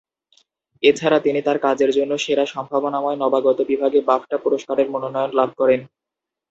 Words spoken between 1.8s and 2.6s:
জন্য সেরা